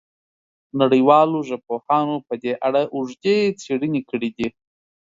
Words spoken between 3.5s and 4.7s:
څېړنې کړې دي.